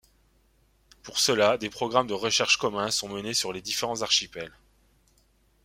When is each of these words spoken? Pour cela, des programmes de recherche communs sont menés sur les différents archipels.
Pour 1.03 1.19
cela, 1.19 1.59
des 1.59 1.69
programmes 1.69 2.07
de 2.07 2.15
recherche 2.15 2.57
communs 2.57 2.89
sont 2.89 3.07
menés 3.07 3.35
sur 3.35 3.53
les 3.53 3.61
différents 3.61 4.01
archipels. 4.01 4.51